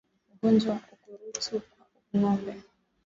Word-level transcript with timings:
Ugonjwa 0.33 0.73
wa 0.73 0.81
ukurutu 0.93 1.55
kwa 1.69 1.85
ngombe 2.15 2.53